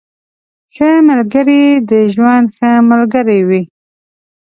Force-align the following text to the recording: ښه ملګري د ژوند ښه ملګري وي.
ښه 0.75 0.89
ملګري 1.09 1.63
د 1.89 1.91
ژوند 2.13 2.45
ښه 2.55 2.71
ملګري 2.89 3.39
وي. 3.47 3.61